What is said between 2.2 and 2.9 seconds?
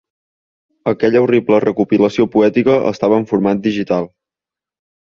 poètica